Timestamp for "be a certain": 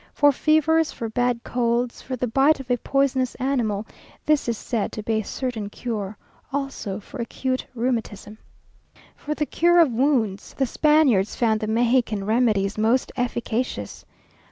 5.03-5.69